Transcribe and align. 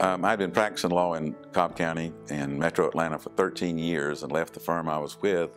Um, 0.00 0.24
I'd 0.24 0.38
been 0.38 0.50
practicing 0.50 0.90
law 0.90 1.14
in 1.14 1.34
Cobb 1.52 1.76
County 1.76 2.12
and 2.30 2.58
Metro 2.58 2.88
Atlanta 2.88 3.18
for 3.18 3.30
13 3.30 3.78
years 3.78 4.22
and 4.22 4.32
left 4.32 4.54
the 4.54 4.60
firm 4.60 4.88
I 4.88 4.98
was 4.98 5.20
with 5.20 5.50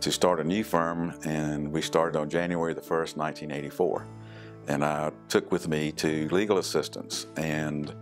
to 0.00 0.10
start 0.10 0.40
a 0.40 0.44
new 0.44 0.64
firm, 0.64 1.14
and 1.24 1.70
we 1.70 1.82
started 1.82 2.18
on 2.18 2.30
January 2.30 2.72
the 2.74 2.80
1st, 2.80 3.16
1984. 3.16 4.06
And 4.68 4.84
I 4.84 5.10
took 5.28 5.52
with 5.52 5.68
me 5.68 5.92
two 5.92 6.28
legal 6.30 6.58
assistants, 6.58 7.26
and 7.36 7.94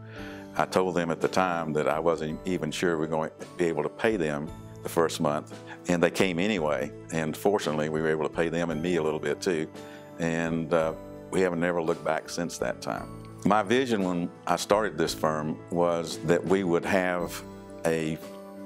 I 0.56 0.64
told 0.66 0.94
them 0.94 1.10
at 1.10 1.20
the 1.20 1.28
time 1.28 1.72
that 1.72 1.88
I 1.88 1.98
wasn't 1.98 2.40
even 2.46 2.70
sure 2.70 2.96
we 2.96 3.00
were 3.00 3.06
going 3.06 3.30
to 3.38 3.46
be 3.56 3.64
able 3.66 3.82
to 3.82 3.88
pay 3.88 4.16
them 4.16 4.48
the 4.82 4.88
first 4.88 5.20
month, 5.20 5.58
and 5.88 6.02
they 6.02 6.10
came 6.10 6.38
anyway. 6.38 6.92
And 7.12 7.36
fortunately, 7.36 7.88
we 7.88 8.00
were 8.00 8.08
able 8.08 8.24
to 8.24 8.34
pay 8.34 8.48
them 8.48 8.70
and 8.70 8.80
me 8.80 8.96
a 8.96 9.02
little 9.02 9.20
bit 9.20 9.40
too, 9.40 9.68
and 10.18 10.72
uh, 10.72 10.92
we 11.30 11.40
haven't 11.40 11.60
never 11.60 11.82
looked 11.82 12.04
back 12.04 12.28
since 12.28 12.58
that 12.58 12.80
time. 12.80 13.27
My 13.44 13.62
vision 13.62 14.02
when 14.02 14.30
I 14.46 14.56
started 14.56 14.98
this 14.98 15.14
firm 15.14 15.58
was 15.70 16.18
that 16.24 16.44
we 16.44 16.64
would 16.64 16.84
have 16.84 17.40
a 17.86 18.18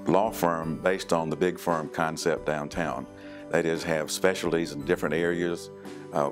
law 0.06 0.30
firm 0.30 0.78
based 0.78 1.12
on 1.12 1.28
the 1.28 1.36
big 1.36 1.58
firm 1.58 1.88
concept 1.90 2.46
downtown. 2.46 3.06
That 3.50 3.66
is, 3.66 3.84
have 3.84 4.10
specialties 4.10 4.72
in 4.72 4.84
different 4.86 5.14
areas. 5.14 5.70
Uh, 6.12 6.30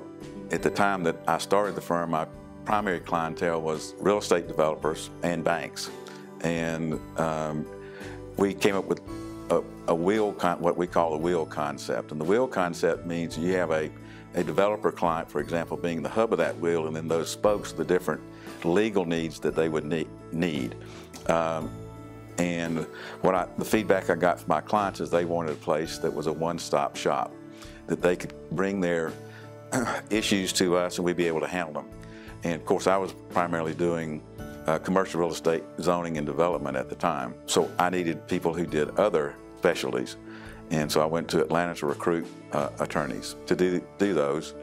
at 0.49 0.63
the 0.63 0.71
time 0.71 1.03
that 1.03 1.17
I 1.27 1.37
started 1.37 1.75
the 1.75 1.81
firm, 1.81 2.11
my 2.11 2.25
primary 2.65 2.99
clientele 2.99 3.61
was 3.61 3.93
real 3.99 4.17
estate 4.17 4.47
developers 4.47 5.11
and 5.21 5.43
banks. 5.43 5.91
And 6.41 6.99
um, 7.19 7.67
we 8.37 8.55
came 8.55 8.75
up 8.75 8.85
with 8.85 9.01
a, 9.51 9.61
a 9.87 9.95
wheel, 9.95 10.31
what 10.31 10.77
we 10.77 10.87
call 10.87 11.13
a 11.13 11.17
wheel 11.17 11.45
concept. 11.45 12.11
And 12.11 12.19
the 12.19 12.25
wheel 12.25 12.47
concept 12.47 13.05
means 13.05 13.37
you 13.37 13.53
have 13.53 13.71
a, 13.71 13.91
a 14.33 14.43
developer 14.43 14.91
client, 14.91 15.29
for 15.29 15.41
example, 15.41 15.77
being 15.77 16.01
the 16.01 16.09
hub 16.09 16.31
of 16.31 16.37
that 16.39 16.57
wheel, 16.59 16.87
and 16.87 16.95
then 16.95 17.07
those 17.07 17.29
spokes, 17.29 17.73
the 17.73 17.83
different 17.83 18.21
legal 18.63 19.05
needs 19.05 19.39
that 19.41 19.55
they 19.55 19.69
would 19.69 19.85
need. 20.31 20.75
Um, 21.27 21.69
and 22.37 22.87
what 23.21 23.35
I, 23.35 23.47
the 23.57 23.65
feedback 23.65 24.09
I 24.09 24.15
got 24.15 24.39
from 24.39 24.49
my 24.49 24.61
clients 24.61 25.01
is 25.01 25.09
they 25.09 25.25
wanted 25.25 25.51
a 25.51 25.55
place 25.55 25.97
that 25.99 26.11
was 26.11 26.27
a 26.27 26.33
one-stop 26.33 26.95
shop, 26.95 27.31
that 27.87 28.01
they 28.01 28.15
could 28.15 28.33
bring 28.51 28.79
their 28.79 29.11
issues 30.09 30.53
to 30.53 30.77
us 30.77 30.97
and 30.97 31.05
we'd 31.05 31.17
be 31.17 31.27
able 31.27 31.41
to 31.41 31.47
handle 31.47 31.73
them. 31.73 31.89
And 32.43 32.55
of 32.55 32.65
course, 32.65 32.87
I 32.87 32.97
was 32.97 33.13
primarily 33.29 33.75
doing 33.75 34.23
uh, 34.67 34.77
commercial 34.79 35.19
real 35.19 35.31
estate 35.31 35.63
zoning 35.79 36.17
and 36.17 36.25
development 36.25 36.77
at 36.77 36.89
the 36.89 36.95
time. 36.95 37.33
So 37.45 37.69
I 37.79 37.89
needed 37.89 38.27
people 38.27 38.53
who 38.53 38.65
did 38.65 38.97
other 38.99 39.35
specialties. 39.59 40.17
And 40.69 40.91
so 40.91 41.01
I 41.01 41.05
went 41.05 41.27
to 41.29 41.41
Atlanta 41.41 41.75
to 41.75 41.85
recruit 41.85 42.25
uh, 42.53 42.69
attorneys 42.79 43.35
to 43.45 43.55
do, 43.55 43.83
do 43.97 44.13
those 44.13 44.53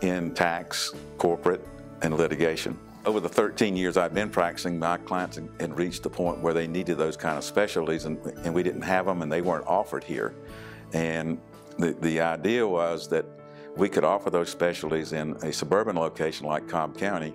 in 0.00 0.32
tax, 0.34 0.92
corporate, 1.18 1.66
and 2.00 2.16
litigation. 2.16 2.78
Over 3.04 3.20
the 3.20 3.28
13 3.28 3.76
years 3.76 3.96
I've 3.96 4.14
been 4.14 4.30
practicing, 4.30 4.78
my 4.78 4.96
clients 4.96 5.38
had 5.60 5.76
reached 5.76 6.02
the 6.02 6.10
point 6.10 6.40
where 6.40 6.54
they 6.54 6.66
needed 6.66 6.98
those 6.98 7.16
kind 7.16 7.36
of 7.36 7.44
specialties 7.44 8.04
and, 8.04 8.18
and 8.44 8.54
we 8.54 8.62
didn't 8.62 8.82
have 8.82 9.06
them 9.06 9.22
and 9.22 9.30
they 9.30 9.42
weren't 9.42 9.66
offered 9.66 10.04
here. 10.04 10.34
And 10.92 11.40
the, 11.78 11.92
the 12.00 12.20
idea 12.20 12.66
was 12.66 13.08
that 13.08 13.24
we 13.76 13.88
could 13.88 14.04
offer 14.04 14.30
those 14.30 14.50
specialties 14.50 15.12
in 15.12 15.32
a 15.42 15.52
suburban 15.52 15.96
location 15.96 16.46
like 16.46 16.68
Cobb 16.68 16.98
County 16.98 17.34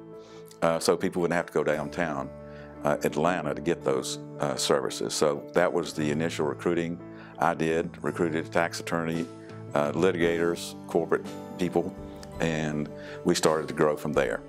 uh, 0.62 0.80
so 0.80 0.96
people 0.96 1.22
wouldn't 1.22 1.36
have 1.36 1.48
to 1.48 1.54
go 1.54 1.64
downtown 1.64 2.30
uh, 2.84 2.98
Atlanta 3.04 3.54
to 3.54 3.62
get 3.62 3.84
those 3.84 4.20
uh, 4.40 4.56
services. 4.56 5.14
So 5.14 5.44
that 5.54 5.72
was 5.72 5.94
the 5.94 6.10
initial 6.12 6.46
recruiting 6.46 7.00
I 7.40 7.54
did, 7.54 8.04
recruited 8.04 8.46
a 8.46 8.50
tax 8.50 8.80
attorney, 8.80 9.26
uh, 9.74 9.92
litigators, 9.92 10.76
corporate 10.88 11.26
people, 11.58 11.96
and 12.40 12.90
we 13.26 13.36
started 13.36 13.68
to 13.68 13.74
grow 13.74 13.96
from 13.96 14.14
there. 14.14 14.42